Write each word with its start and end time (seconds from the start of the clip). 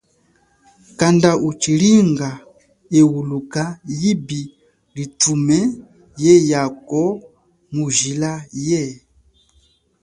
Kanda 0.99 1.31
uchilinga 1.47 2.29
ehuka 2.99 3.63
yipi 3.99 4.41
litume 4.95 5.59
yeyako 6.23 7.03
mu 7.73 7.85
jila 7.97 8.33
ye. 8.67 8.83